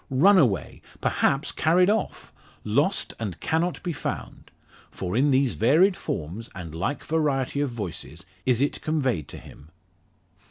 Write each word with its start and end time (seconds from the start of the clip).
run 0.09 0.39
away! 0.39 0.81
perhaps 0.99 1.51
carried 1.51 1.87
off! 1.87 2.33
lost, 2.63 3.13
and 3.19 3.39
cannot 3.39 3.83
be 3.83 3.93
found! 3.93 4.49
For 4.89 5.15
in 5.15 5.29
these 5.29 5.53
varied 5.53 5.95
forms, 5.95 6.49
and 6.55 6.73
like 6.73 7.03
variety 7.05 7.61
of 7.61 7.69
voices, 7.69 8.25
is 8.43 8.61
it 8.63 8.81
conveyed 8.81 9.27
to 9.27 9.37
him. 9.37 9.69